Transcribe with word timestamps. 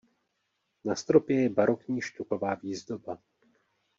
Na 0.85 0.95
stropě 0.95 1.41
je 1.41 1.49
barokní 1.49 2.01
štuková 2.01 2.53
výzdoba. 2.55 3.17